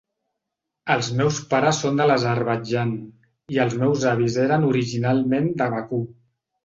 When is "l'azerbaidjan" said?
2.11-2.95